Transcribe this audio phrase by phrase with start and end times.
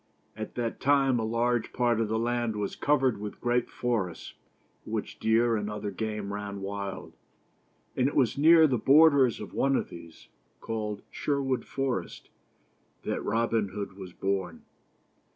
[0.35, 4.33] At that time a large part of the land was covered with great forests,
[4.83, 7.13] in which deer and other game ran wild;
[7.95, 10.27] and it was near the borders of one of these,
[10.59, 12.31] called Sher wood Forest,
[13.03, 14.63] that Robin Hood was born.